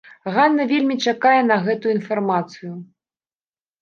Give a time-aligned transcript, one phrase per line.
[0.35, 2.73] Ганна вельмі чакае на гэтую інфармацыю.